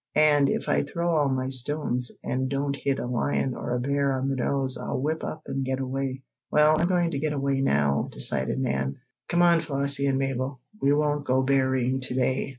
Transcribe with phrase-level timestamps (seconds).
[0.15, 4.13] "And if I throw all my stones, and don't hit a lion or a bear
[4.13, 7.61] on the nose, I'll whip up and get away." "Well, I'm going to get away
[7.61, 8.95] now," decided Nan.
[9.29, 10.59] "Come on, Flossie and Mabel.
[10.81, 12.49] We won't go berrying to day.